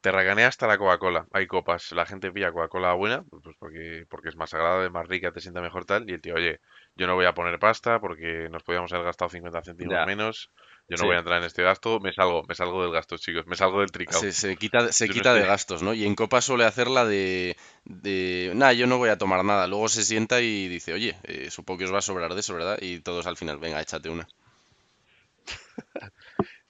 [0.00, 1.26] Te racanea hasta la Coca-Cola.
[1.32, 1.90] Hay copas.
[1.90, 5.60] La gente pilla Coca-Cola buena, pues porque, porque es más agradable, más rica, te sienta
[5.60, 6.08] mejor tal.
[6.08, 6.60] Y el tío, oye,
[6.94, 10.06] yo no voy a poner pasta porque nos podíamos haber gastado 50 céntimos Ya.
[10.06, 10.50] menos.
[10.88, 11.06] Yo no Sí.
[11.06, 12.00] voy a entrar en este gasto.
[12.00, 13.46] Me salgo, me salgo del gasto, chicos.
[13.46, 14.20] Me salgo del tricao.
[14.20, 15.92] Se, se quita, se Yo no quita de gastos, ¿no?
[15.92, 19.66] Y en Copa suele hacer la de, de, nada, yo no voy a tomar nada.
[19.66, 22.54] Luego se sienta y dice, oye, eh, supongo que os va a sobrar de eso,
[22.54, 22.78] ¿verdad?
[22.80, 24.26] Y todos al final, venga, échate una.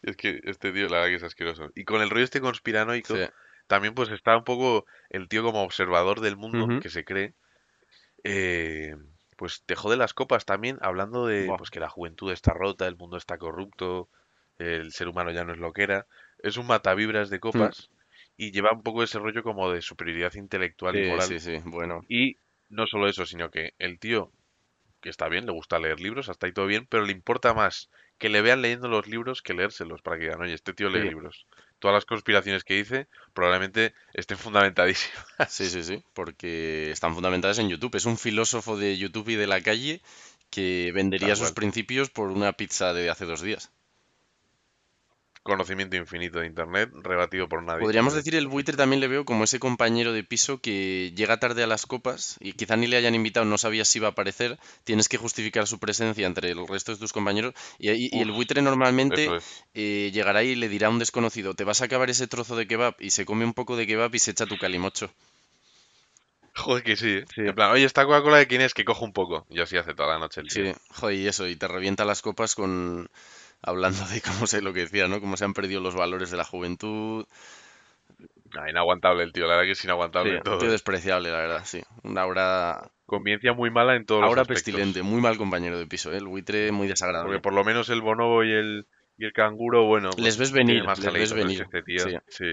[0.02, 1.70] Es que este tío, la verdad que es asqueroso.
[1.74, 3.22] Y con el rollo este conspiranoico, Sí.
[3.66, 7.35] también pues está un poco el tío como observador del mundo que se cree.
[8.24, 8.94] eh,
[9.38, 12.96] pues te jode las copas también, hablando de pues que la juventud está rota, el
[12.98, 14.11] mundo está corrupto,
[14.59, 16.09] el ser humano ya no es lo que era.
[16.40, 17.90] Es un matavibras de copas
[18.37, 21.38] y lleva un poco ese rollo como de superioridad intelectual y moral.
[21.38, 22.01] sí, sí, bueno.
[22.09, 22.37] Y
[22.68, 24.33] no solo eso, sino que el tío,
[25.01, 27.90] que está bien, le gusta leer libros, hasta ahí todo bien, pero le importa más
[28.18, 31.03] que le vean leyendo los libros que leérselos para que digan, oye, este tío lee
[31.03, 31.09] Sí.
[31.09, 31.46] libros.
[31.79, 35.25] Todas las conspiraciones que dice probablemente estén fundamentadísimas.
[35.49, 37.95] Sí, sí, sí, porque están fundamentadas en YouTube.
[37.95, 40.03] Es un filósofo de YouTube y de la calle
[40.51, 41.55] que vendería Tal sus cual.
[41.55, 43.71] principios por una pizza de hace dos días.
[45.42, 47.81] Conocimiento infinito de Internet, rebatido por nadie.
[47.81, 51.62] Podríamos decir el buitre también le veo como ese compañero de piso que llega tarde
[51.62, 54.59] a las copas y quizá ni le hayan invitado, no sabías si iba a aparecer,
[54.85, 59.37] tienes que justificar su presencia entre el resto de tus compañeros y, el buitre normalmente
[59.37, 59.64] es.
[59.74, 62.66] eh, llegará y le dirá a un desconocido, te vas a acabar ese trozo de
[62.66, 65.11] kebab y se come un poco de kebab y se echa tu calimocho.
[66.59, 67.24] Joder, que sí, ¿eh?
[67.37, 69.46] En plan, oye, esta Coca-Cola de quién es, que cojo un poco.
[69.48, 70.72] Y así hace toda la noche el tío.
[70.72, 73.09] Sí, joder, y eso, y te revienta las copas con
[73.62, 75.21] hablando de cómo sé lo que decía, ¿no?
[75.21, 77.27] Cómo se han perdido los valores de la juventud.
[78.57, 80.55] Ah, inaguantable el tío, la verdad que es inaguantable Sí, todo.
[80.55, 80.73] un tío ¿eh?
[80.73, 81.83] despreciable, la verdad, sí.
[82.03, 84.64] Una aura, Conveniencia muy mala en todos los aura aspectos.
[84.64, 86.16] pestilente, muy mal compañero de piso, ¿eh?
[86.16, 87.40] El buitre muy Porque desagradable.
[87.40, 88.87] por lo menos el bonobo y el,
[89.18, 92.16] y el canguro, bueno, Les pues ves venir, más les ves venir, este tío, sí.
[92.29, 92.44] sí,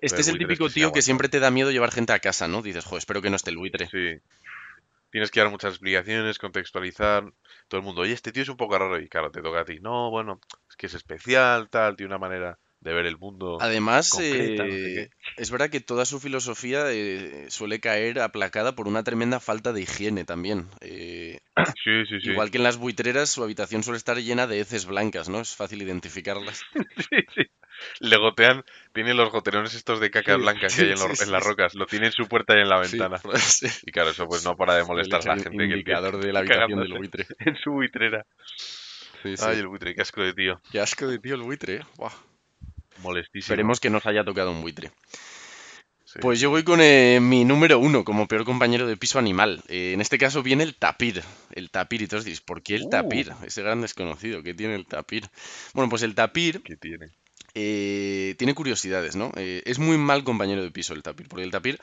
[0.00, 2.62] Este es el típico tío que siempre te da miedo llevar gente a casa, ¿no?
[2.62, 3.86] Dices, joder, espero que no esté el buitre.
[3.86, 4.20] sí.
[5.16, 7.24] Tienes que dar muchas explicaciones, contextualizar.
[7.68, 9.00] Todo el mundo, oye, este tío es un poco raro.
[9.00, 9.78] Y claro, te toca a ti.
[9.80, 14.10] No, bueno, es que es especial, tal, tiene una manera de ver el mundo Además,
[14.10, 18.88] concreta, no sé eh, es verdad que toda su filosofía eh, suele caer aplacada por
[18.88, 20.68] una tremenda falta de higiene también.
[20.82, 21.38] Eh.
[21.82, 22.30] Sí, sí, sí.
[22.32, 25.40] Igual que en las buitreras, su habitación suele estar llena de heces blancas, ¿no?
[25.40, 26.62] Es fácil identificarlas.
[27.10, 27.42] Sí, sí.
[28.00, 31.74] Le gotean, tiene los goterones estos de caca blanca que hay en, las rocas.
[31.74, 33.20] Lo tiene en su puerta y en la ventana.
[33.86, 36.32] Y claro, eso pues no para de molestar a la El gente que indicador de
[36.32, 37.26] la habitación del buitre.
[37.40, 38.24] en su buitrera.
[39.24, 40.60] Ay, el buitre, qué asco de tío.
[40.70, 41.80] Qué asco de tío el buitre, ¿eh?
[41.96, 42.12] Buah.
[43.02, 43.42] Molestísimo.
[43.52, 44.90] Esperemos que nos haya tocado un buitre.
[46.04, 46.20] Sí.
[46.20, 49.62] Pues yo voy con eh, mi número uno como peor compañero de piso animal.
[49.68, 51.22] Eh, en este caso viene el tapir.
[51.52, 52.02] El tapir.
[52.02, 52.90] Y todos dices, ¿por qué el Uh.
[52.90, 53.32] tapir?
[53.44, 54.42] Ese gran desconocido.
[54.42, 55.24] ¿Qué tiene el tapir?
[55.74, 57.10] Bueno, pues el tapir ¿Qué tiene?
[57.58, 59.32] Eh, tiene curiosidades, ¿no?
[59.36, 61.80] Eh, es muy mal compañero de piso el tapir, porque el tapir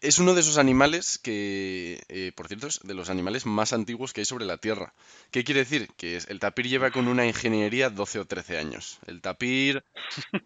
[0.00, 4.14] es uno de esos animales que, eh, por cierto, es de los animales más antiguos
[4.14, 4.94] que hay sobre la Tierra.
[5.30, 5.90] ¿Qué quiere decir?
[5.98, 8.98] Que es- el tapir lleva con una ingeniería 12 o 13 años.
[9.06, 9.84] El tapir,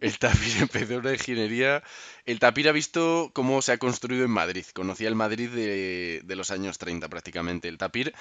[0.01, 1.85] el tapir empezó una ingeniería...
[2.27, 4.65] El tapir ha visto cómo se ha construido en Madrid.
[4.75, 7.69] Conocía el Madrid de, los años 30 prácticamente.
[7.69, 8.13] El tapir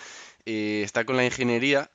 [0.46, 1.90] está con la ingeniería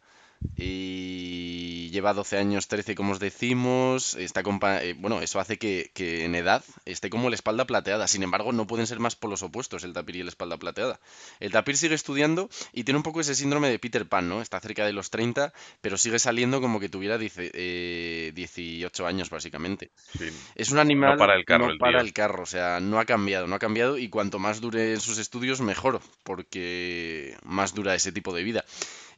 [0.56, 4.42] y lleva 12 años, 13 como os decimos, está
[4.82, 8.52] eh, bueno, eso hace que, que en edad esté como la espalda plateada, sin embargo
[8.52, 11.00] no pueden ser más polos opuestos el tapir y la espalda plateada.
[11.40, 14.42] El tapir sigue estudiando y tiene un poco ese síndrome de Peter Pan, ¿no?
[14.42, 19.30] Está cerca de los 30, pero sigue saliendo como que tuviera dice- eh, 18 años
[19.30, 19.90] básicamente.
[20.18, 20.28] Sí.
[20.54, 23.04] Es un animal para el carro no el para el carro, o sea, no ha
[23.04, 28.12] cambiado, no ha cambiado y cuanto más dure sus estudios mejor, porque más dura ese
[28.12, 28.64] tipo de vida.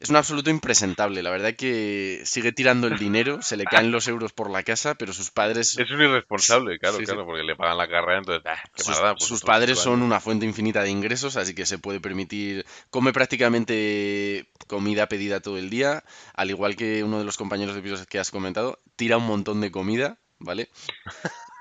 [0.01, 4.07] Es un absoluto impresentable, la verdad que sigue tirando el dinero, se le caen los
[4.07, 7.05] euros por la casa, pero sus padres Es un irresponsable, claro, Sí, sí.
[7.05, 10.05] claro, porque le pagan la carrera, entonces, ah, qué sus, pues sus padres son años.
[10.07, 15.59] una fuente infinita de ingresos, así que se puede permitir, come prácticamente comida pedida todo
[15.59, 19.17] el día, al igual que uno de los compañeros de pisos que has comentado, tira
[19.17, 20.67] un montón de comida, ¿vale?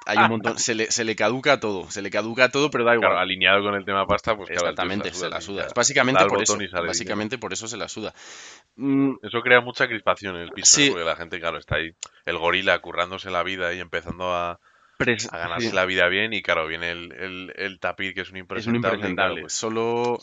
[0.06, 2.94] Hay un montón, se le, se le caduca todo, se le caduca todo, pero da
[2.94, 3.10] igual.
[3.10, 5.56] Claro, alineado con el tema pasta, pues claro, Exactamente, se la suda.
[5.56, 5.68] claro.
[5.68, 6.58] Es básicamente Da el por eso.
[6.86, 8.14] Básicamente por eso se la suda.
[8.76, 10.84] Mm, Eso crea mucha crispación en el piso, ¿eh?
[10.84, 10.90] Sí.
[10.90, 11.90] porque la gente, claro, está ahí,
[12.24, 14.58] el gorila currándose la vida y empezando a,
[15.04, 18.20] pres- a ganarse sí, la vida bien, y claro, viene el, el, el tapir, que
[18.22, 19.40] es un es un impresentable, impresentable.
[19.42, 20.18] pues, Solo.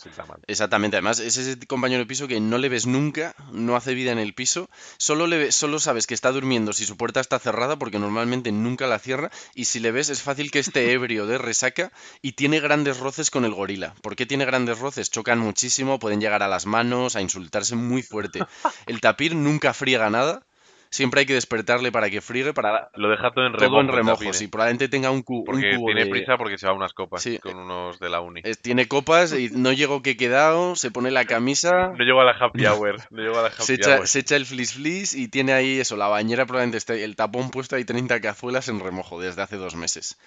[0.47, 4.11] Exactamente, además es ese compañero de piso que no le ves nunca, no hace vida
[4.11, 7.39] en el piso, solo le ve- solo sabes que está durmiendo si su puerta está
[7.39, 11.25] cerrada porque normalmente nunca la cierra y si le ves es fácil que esté ebrio
[11.27, 13.93] de resaca y tiene grandes roces con el gorila.
[14.01, 15.11] ¿Por qué tiene grandes roces?
[15.11, 18.45] Chocan muchísimo, pueden llegar a las manos, a insultarse muy fuerte.
[18.85, 20.46] El tapir nunca friega nada,
[20.89, 23.82] siempre hay que despertarle para que friegue, para Lo deja todo en todo remojo.
[23.82, 26.58] en el remojo, sí, probablemente tenga un, cu- un Porque cubo tiene de- prisa porque
[26.58, 27.38] se va a unas copas Sí.
[27.39, 28.41] con unos de la uni.
[28.62, 32.26] tiene copas y no llego que he quedado, se pone la camisa, No llego a
[32.26, 34.08] la happy hour, no llego a la happy Se echa, hour.
[34.08, 37.50] se echa el flis flis y tiene ahí eso, la bañera probablemente esté, el tapón
[37.52, 40.17] puesto, hay 30 cazuelas en remojo desde hace dos meses.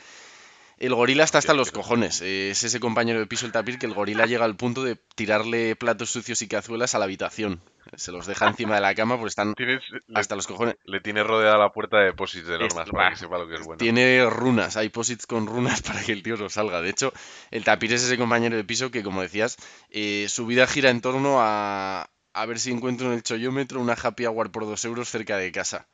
[0.80, 2.22] El gorila está hasta los cojones.
[2.22, 5.76] Es ese compañero de piso, el tapir, que el gorila llega al punto de tirarle
[5.76, 7.60] platos sucios y cazuelas a la habitación.
[7.96, 10.76] Se los deja encima de la cama porque están Tienes, le, hasta los cojones.
[10.84, 13.60] le tiene rodeada la puerta de depósitos de normas para que sepa lo que es
[13.62, 13.76] bueno.
[13.76, 16.80] Tiene runas, hay posits con runas para que el tío no salga.
[16.80, 17.12] De hecho,
[17.50, 19.58] el tapir es ese compañero de piso que, como decías,
[19.90, 23.98] eh, su vida gira en torno a, a ver si encuentro en el chollómetro una
[24.02, 25.88] happy hour por dos euros cerca de casa.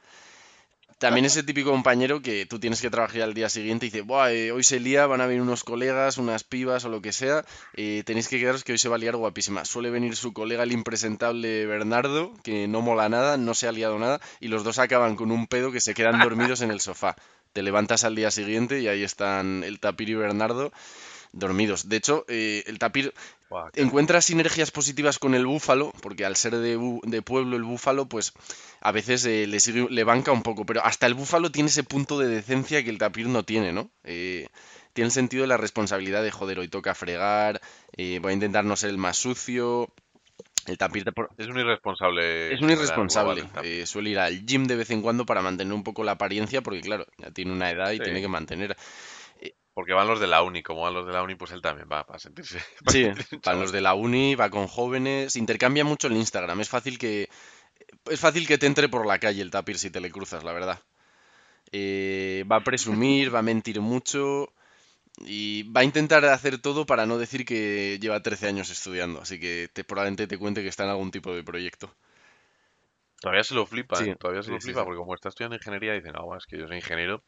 [0.99, 4.33] También ese típico compañero que tú tienes que trabajar al día siguiente y dice, Buah,
[4.33, 7.45] eh, hoy se lía, van a venir unos colegas, unas pibas o lo que sea,
[7.75, 9.67] eh, tenéis que quedaros que hoy se va a liar guapísima.
[9.67, 13.99] Suele venir su colega el impresentable Bernardo, que no mola nada, no se ha liado
[13.99, 17.15] nada, y los dos acaban con un pedo que se quedan dormidos en el sofá.
[17.53, 20.73] Te levantas al día siguiente y ahí están el tapir y Bernardo
[21.37, 21.89] dormidos.
[21.89, 23.13] De hecho, eh, el tapir
[23.83, 28.33] encuentra sinergias positivas con el búfalo, porque al ser de, de pueblo el búfalo, pues
[28.81, 31.85] a veces eh, le, sigue- le banca un poco, pero hasta el búfalo tiene ese
[31.85, 33.91] punto de decencia que el tapir no tiene, ¿no?
[34.05, 34.49] Eh,
[34.95, 37.61] tiene el sentido de la responsabilidad de, joder, hoy toca fregar,
[37.97, 39.91] eh, voy a intentar no ser el más sucio.
[40.67, 42.53] El tapir por- Es un irresponsable.
[42.55, 43.45] es un irresponsable.
[43.63, 46.61] eh, suele ir al gym de vez en cuando para mantener un poco la apariencia,
[46.63, 48.03] porque claro, ya tiene una edad y Sí.
[48.05, 48.77] tiene que mantener.
[49.77, 51.89] Porque van los de la uni, como van los de la uni, pues él también
[51.93, 52.61] va para sentirse.
[52.85, 56.61] para Sí, sentirse para los de la uni, va con jóvenes, intercambia mucho el Instagram.
[56.61, 57.29] Es fácil que
[58.11, 60.53] es fácil que te entre por la calle el tapir si te le cruzas, la
[60.53, 60.81] verdad.
[61.73, 64.53] Eh, va a presumir, va a mentir mucho
[65.27, 69.23] y va a intentar hacer todo para no decir que lleva 13 años estudiando.
[69.23, 71.95] Así que te, probablemente te cuente que está en algún tipo de proyecto.
[73.21, 74.17] Todavía se lo flipa, Sí, ¿eh?
[74.17, 74.85] Todavía se sí, lo flipa, sí.
[74.85, 77.23] porque como está estudiando ingeniería, dice, no, es que yo soy ingeniero.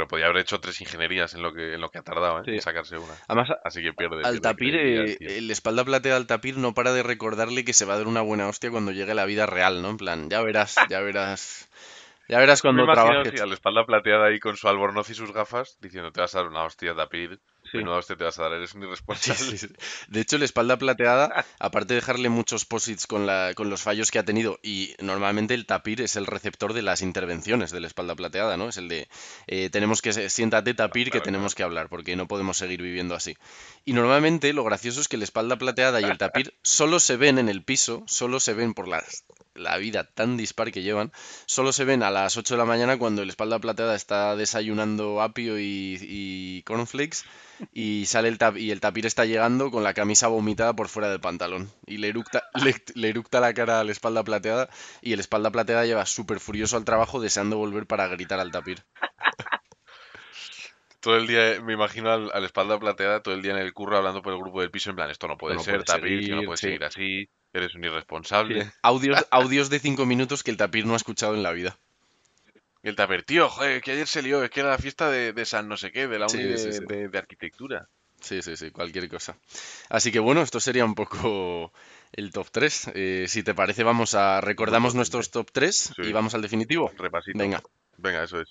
[0.00, 2.42] Pero podía haber hecho tres ingenierías en lo que, en lo que ha tardado, ¿eh?
[2.46, 2.50] Sí.
[2.52, 3.12] En sacarse una.
[3.28, 4.24] Además, Así que pierde.
[4.24, 7.92] al pierde eh, el espalda plateada al tapir no para de recordarle que se va
[7.92, 9.90] a dar una buena hostia cuando llegue la vida real, ¿no?
[9.90, 11.68] En plan, ya verás, ya verás.
[12.30, 13.40] Ya verás Me cuando imagino trabajes.
[13.42, 16.38] a la espalda plateada ahí con su albornoz y sus gafas, diciendo, te vas a
[16.38, 17.38] dar una hostia, tapir.
[17.70, 17.78] Sí.
[17.78, 19.44] Menuda hostia te vas a dar, eres un irresponsable.
[19.44, 19.68] sí, sí.
[20.08, 24.10] De hecho, la espalda plateada, aparte de dejarle muchos posits con, la, con los fallos
[24.10, 27.86] que ha tenido, y normalmente el tapir es el receptor de las intervenciones de la
[27.86, 28.68] espalda plateada, ¿no?
[28.68, 29.08] Es el de,
[29.46, 33.14] eh, tenemos que, siéntate tapir, que Claro, tenemos que hablar, porque no podemos seguir viviendo
[33.14, 33.36] así.
[33.84, 37.38] Y normalmente lo gracioso es que la espalda plateada y el tapir solo se ven
[37.38, 41.12] en el piso, solo se ven por las, la vida tan dispar que llevan,
[41.46, 45.20] solo se ven a las 8 de la mañana cuando el espalda plateada está desayunando
[45.22, 47.18] apio y, cornflakes
[47.72, 51.10] y sale el tap y el tapir está llegando con la camisa vomitada por fuera
[51.10, 54.68] del pantalón y le eructa, le, le eructa la cara a la espalda plateada
[55.02, 58.84] y el espalda plateada lleva súper furioso al trabajo deseando volver para gritar al tapir.
[61.00, 63.96] Todo el día, me imagino al, al espalda plateada, todo el día en el curro
[63.96, 66.30] hablando por el grupo del piso, en plan, esto no puede no ser, puede tapir,
[66.30, 66.66] no sí.
[66.66, 68.70] seguir así, eres un irresponsable.
[68.82, 71.78] Audios, audios de 5 minutos que el tapir no ha escuchado en la vida.
[72.82, 75.44] El tapir, tío, joder, que ayer se lió, es que era la fiesta de, de
[75.44, 76.84] San no sé qué, de la uni sí, de, sí.
[76.86, 77.88] de- de arquitectura.
[78.20, 79.38] Sí, sí, sí, cualquier cosa.
[79.88, 81.72] Así que bueno, esto sería un poco
[82.12, 82.90] el top 3.
[83.26, 84.96] si te parece, vamos a recordamos potente.
[84.98, 86.92] nuestros top 3 y vamos al definitivo.
[86.98, 87.38] Repasito.
[87.38, 87.62] Venga.
[87.96, 88.48] Venga, eso es.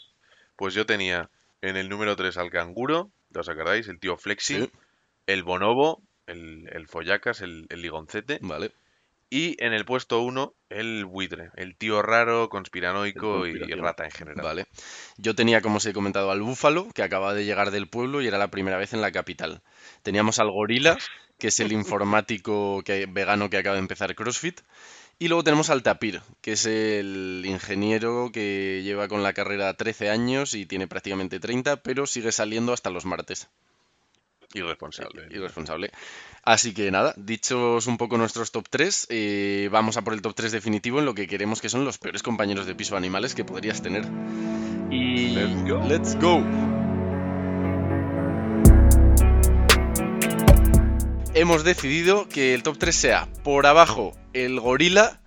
[0.55, 1.29] Pues yo tenía
[1.61, 3.87] en el número 3 al canguro, ¿os acordáis?
[3.87, 4.71] El tío Flexi, Sí.
[5.27, 8.71] el bonobo, el, el follacas, el, el ligoncete, Vale.
[9.29, 14.43] y en el puesto 1 el buitre, el tío raro, conspiranoico y rata en general.
[14.45, 14.65] Vale.
[15.17, 18.27] Yo tenía, como os he comentado, al búfalo, que acaba de llegar del pueblo y
[18.27, 19.61] era la primera vez en la capital.
[20.03, 20.97] Teníamos al gorila,
[21.39, 24.61] que es el informático que, vegano que acaba de empezar CrossFit.
[25.21, 30.09] Y luego tenemos al tapir, que es el ingeniero que lleva con la carrera 13
[30.09, 33.49] años y tiene prácticamente 30, pero sigue saliendo hasta los martes.
[34.53, 35.27] Irresponsable.
[35.29, 35.91] Irresponsable.
[36.43, 40.35] Así que nada, dichos un poco nuestros top 3, eh, vamos a por el top
[40.35, 43.43] 3 definitivo en lo que queremos que son los peores compañeros de piso animales que
[43.43, 44.05] podrías tener.
[44.89, 45.83] Y Let's go.
[45.85, 46.78] let's go.
[51.39, 55.21] Hemos decidido que el top 3 sea por abajo el gorila,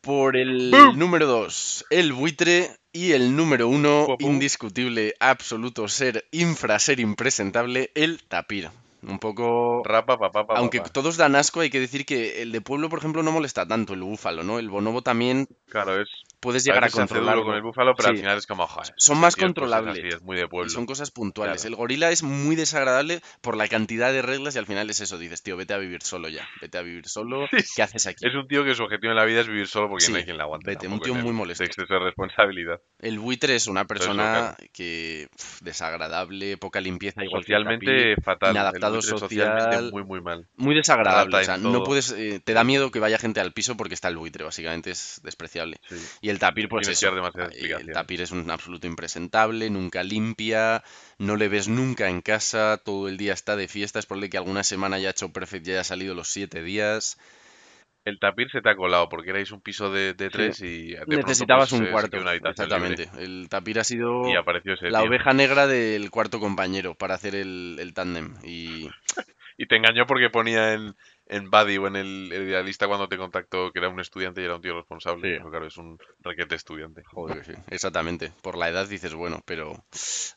[0.00, 4.32] por el número 2 el buitre y el número 1 Pum, pum.
[4.32, 8.70] indiscutible, absoluto ser infra, ser impresentable, el tapir.
[9.02, 9.84] Un poco...
[9.84, 10.54] Rapa, papá, papá.
[10.56, 13.64] Aunque todos dan asco, hay que decir que el de pueblo, por ejemplo, no molesta
[13.68, 14.58] tanto el búfalo, ¿no?
[14.58, 16.08] El bonobo también Claro, es.
[16.42, 17.44] Puedes A llegar a, duro controlarlo.
[17.44, 18.92] con el búfalo, pero al final es como, joder.
[18.98, 19.98] Son más controlables.
[19.98, 20.68] así, es muy de Y pueblo.
[20.68, 21.62] son cosas puntuales.
[21.62, 21.68] Claro.
[21.72, 25.16] El gorila es muy desagradable por la cantidad de reglas y al final es eso.
[25.18, 26.46] Dices, tío, vete a vivir solo ya.
[26.60, 27.46] Vete a vivir solo.
[27.76, 28.26] ¿Qué haces aquí?
[28.26, 30.18] Es un tío que su objetivo en la vida es vivir solo porque Sí, no
[30.18, 30.68] hay quien le aguante.
[30.68, 31.64] vete, un tío muy molesto.
[31.64, 32.80] Exceso de responsabilidad.
[32.98, 38.50] El buitre es una persona que pf, desagradable, poca limpieza, igual Socialmente fatal.
[38.52, 40.48] inadaptado social, Socialmente muy, muy mal.
[40.56, 41.36] muy desagradable.
[41.36, 44.08] O sea, no puedes, eh, te da miedo que vaya gente al piso porque está
[44.08, 45.78] el buitre, básicamente es despreciable.
[45.88, 45.96] Sí.
[46.22, 50.82] Y el tapir, pues eso, demasiada el tapir es un absoluto impresentable, nunca limpia,
[51.18, 54.36] no le ves nunca en casa, todo el día está de fiesta, es probable que
[54.38, 57.18] alguna semana haya hecho perfect y haya salido los siete días.
[58.04, 61.06] El tapir se te ha colado porque erais un piso de, de tres y de
[61.06, 62.50] pronto, Necesitabas pues, un eh, cuarto, una libre.
[62.50, 63.08] exactamente.
[63.18, 65.08] El tapir ha sido Y ese la tío.
[65.08, 68.34] oveja negra del cuarto compañero para hacer el, el tándem.
[68.44, 68.88] Y
[69.58, 70.96] Y te engañó porque ponía en,
[71.32, 74.44] en Buddy o en el, el idealista cuando te contactó que era un estudiante y
[74.44, 75.22] era un tío responsable.
[75.30, 75.34] Sí.
[75.38, 77.02] Pero claro, es un requete estudiante.
[77.04, 78.32] Joder, sí, exactamente.
[78.42, 79.84] Por la edad dices, bueno, pero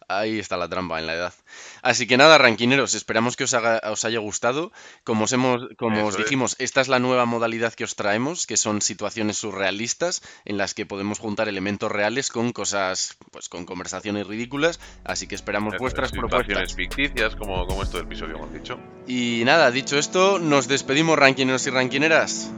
[0.08, 1.34] ahí está la trampa en la edad.
[1.81, 4.71] Así que nada, ranquineros, esperamos que os, haga- os haya gustado.
[5.03, 6.25] Como os, hemos, como os Eso es.
[6.25, 10.73] dijimos, esta es la nueva modalidad que os traemos, que son situaciones surrealistas en las
[10.73, 14.79] que podemos juntar elementos reales con cosas, pues con conversaciones ridículas.
[15.03, 16.47] Así que esperamos Eso vuestras es, propuestas.
[16.69, 18.79] situaciones ficticias como, como esto del piso que hemos dicho.
[19.08, 22.51] Y nada, dicho esto, nos despedimos, ranquineros y ranquineras.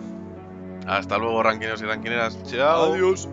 [0.85, 2.37] Hasta luego, ranquineros y ranquineras.
[2.43, 2.91] Chao.
[2.91, 3.29] Adiós.